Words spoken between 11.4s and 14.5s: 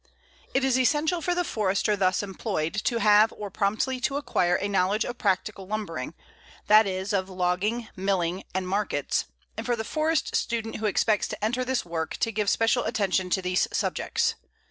enter this work to give special attention to these subjects.